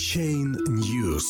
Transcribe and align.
Chain 0.00 0.56
News. 0.66 1.26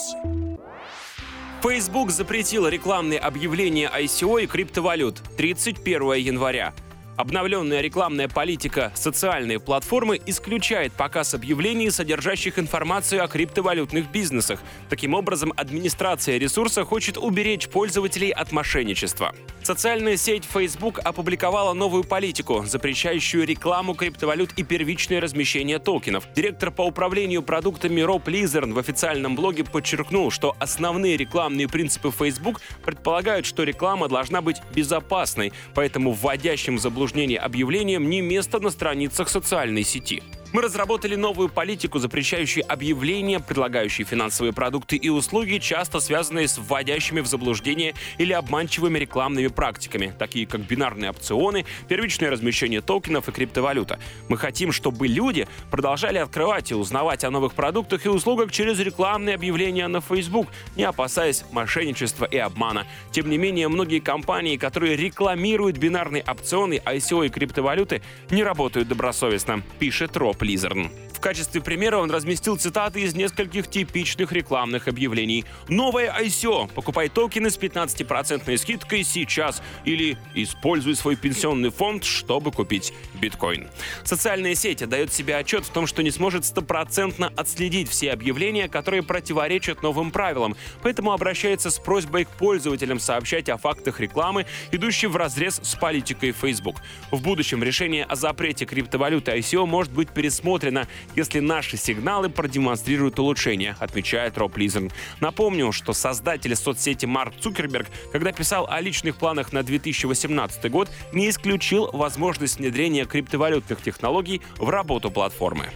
Facebook 1.60 2.10
запретил 2.10 2.68
рекламные 2.68 3.18
объявления 3.18 3.90
ICO 3.90 4.40
и 4.40 4.46
криптовалют 4.46 5.20
31 5.36 6.14
января. 6.14 6.72
Обновленная 7.20 7.82
рекламная 7.82 8.28
политика 8.28 8.92
социальные 8.94 9.60
платформы 9.60 10.18
исключает 10.24 10.94
показ 10.94 11.34
объявлений, 11.34 11.90
содержащих 11.90 12.58
информацию 12.58 13.22
о 13.22 13.28
криптовалютных 13.28 14.10
бизнесах. 14.10 14.62
Таким 14.88 15.12
образом, 15.12 15.52
администрация 15.54 16.38
ресурса 16.38 16.82
хочет 16.86 17.18
уберечь 17.18 17.68
пользователей 17.68 18.30
от 18.30 18.52
мошенничества. 18.52 19.34
Социальная 19.62 20.16
сеть 20.16 20.46
Facebook 20.50 20.98
опубликовала 21.00 21.74
новую 21.74 22.04
политику, 22.04 22.64
запрещающую 22.64 23.44
рекламу 23.44 23.94
криптовалют 23.94 24.54
и 24.56 24.62
первичное 24.62 25.20
размещение 25.20 25.78
токенов. 25.78 26.26
Директор 26.34 26.70
по 26.70 26.86
управлению 26.86 27.42
продуктами 27.42 28.00
Роб 28.00 28.28
Лизерн 28.28 28.72
в 28.72 28.78
официальном 28.78 29.36
блоге 29.36 29.64
подчеркнул, 29.64 30.30
что 30.30 30.56
основные 30.58 31.18
рекламные 31.18 31.68
принципы 31.68 32.10
Facebook 32.10 32.62
предполагают, 32.82 33.44
что 33.44 33.62
реклама 33.62 34.08
должна 34.08 34.40
быть 34.40 34.62
безопасной, 34.74 35.52
поэтому 35.74 36.12
вводящим 36.12 36.76
в 36.76 36.80
заблуждение 36.80 37.09
осложнений 37.10 37.38
объявлением 37.38 38.08
не 38.08 38.20
место 38.20 38.60
на 38.60 38.70
страницах 38.70 39.28
социальной 39.28 39.82
сети. 39.82 40.22
Мы 40.52 40.62
разработали 40.62 41.14
новую 41.14 41.48
политику, 41.48 42.00
запрещающую 42.00 42.64
объявления, 42.66 43.38
предлагающие 43.38 44.04
финансовые 44.04 44.52
продукты 44.52 44.96
и 44.96 45.08
услуги, 45.08 45.58
часто 45.58 46.00
связанные 46.00 46.48
с 46.48 46.58
вводящими 46.58 47.20
в 47.20 47.26
заблуждение 47.26 47.94
или 48.18 48.32
обманчивыми 48.32 48.98
рекламными 48.98 49.46
практиками, 49.46 50.12
такие 50.18 50.48
как 50.48 50.62
бинарные 50.62 51.10
опционы, 51.10 51.66
первичное 51.86 52.30
размещение 52.30 52.80
токенов 52.80 53.28
и 53.28 53.32
криптовалюта. 53.32 54.00
Мы 54.28 54.36
хотим, 54.38 54.72
чтобы 54.72 55.06
люди 55.06 55.46
продолжали 55.70 56.18
открывать 56.18 56.72
и 56.72 56.74
узнавать 56.74 57.22
о 57.22 57.30
новых 57.30 57.54
продуктах 57.54 58.04
и 58.04 58.08
услугах 58.08 58.50
через 58.50 58.80
рекламные 58.80 59.36
объявления 59.36 59.86
на 59.86 60.00
Facebook, 60.00 60.48
не 60.74 60.82
опасаясь 60.82 61.44
мошенничества 61.52 62.24
и 62.24 62.38
обмана. 62.38 62.88
Тем 63.12 63.30
не 63.30 63.38
менее, 63.38 63.68
многие 63.68 64.00
компании, 64.00 64.56
которые 64.56 64.96
рекламируют 64.96 65.78
бинарные 65.78 66.24
опционы, 66.26 66.82
ICO 66.84 67.26
и 67.26 67.28
криптовалюты, 67.28 68.02
не 68.30 68.42
работают 68.42 68.88
добросовестно, 68.88 69.62
пишет 69.78 70.16
Роб 70.16 70.39
Лизерн. 70.42 70.90
В 71.20 71.22
качестве 71.22 71.60
примера 71.60 71.98
он 71.98 72.10
разместил 72.10 72.56
цитаты 72.56 73.02
из 73.02 73.14
нескольких 73.14 73.68
типичных 73.68 74.32
рекламных 74.32 74.88
объявлений. 74.88 75.44
«Новое 75.68 76.10
ICO. 76.18 76.72
Покупай 76.72 77.10
токены 77.10 77.50
с 77.50 77.58
15% 77.58 78.56
скидкой 78.56 79.04
сейчас» 79.04 79.62
или 79.84 80.16
«Используй 80.34 80.96
свой 80.96 81.16
пенсионный 81.16 81.68
фонд, 81.68 82.04
чтобы 82.04 82.52
купить 82.52 82.94
биткоин». 83.20 83.68
Социальная 84.02 84.54
сеть 84.54 84.88
дает 84.88 85.12
себе 85.12 85.36
отчет 85.36 85.66
в 85.66 85.68
том, 85.68 85.86
что 85.86 86.02
не 86.02 86.10
сможет 86.10 86.46
стопроцентно 86.46 87.30
отследить 87.36 87.90
все 87.90 88.12
объявления, 88.12 88.66
которые 88.66 89.02
противоречат 89.02 89.82
новым 89.82 90.12
правилам, 90.12 90.56
поэтому 90.82 91.12
обращается 91.12 91.70
с 91.70 91.78
просьбой 91.78 92.24
к 92.24 92.30
пользователям 92.30 92.98
сообщать 92.98 93.50
о 93.50 93.58
фактах 93.58 94.00
рекламы, 94.00 94.46
идущей 94.72 95.08
в 95.08 95.16
разрез 95.16 95.60
с 95.62 95.74
политикой 95.74 96.32
Facebook. 96.32 96.76
В 97.10 97.20
будущем 97.20 97.62
решение 97.62 98.04
о 98.04 98.16
запрете 98.16 98.64
криптовалюты 98.64 99.32
ICO 99.32 99.66
может 99.66 99.92
быть 99.92 100.08
пересмотрено, 100.08 100.88
если 101.16 101.40
наши 101.40 101.76
сигналы 101.76 102.28
продемонстрируют 102.28 103.18
улучшение, 103.18 103.76
отмечает 103.78 104.38
Роб 104.38 104.56
Лизен. 104.56 104.90
Напомню, 105.20 105.72
что 105.72 105.92
создатель 105.92 106.54
соцсети 106.56 107.06
Марк 107.06 107.34
Цукерберг, 107.40 107.88
когда 108.12 108.32
писал 108.32 108.66
о 108.68 108.80
личных 108.80 109.16
планах 109.16 109.52
на 109.52 109.62
2018 109.62 110.70
год, 110.70 110.88
не 111.12 111.28
исключил 111.28 111.90
возможность 111.92 112.58
внедрения 112.58 113.04
криптовалютных 113.04 113.82
технологий 113.82 114.40
в 114.56 114.68
работу 114.68 115.10
платформы. 115.10 115.70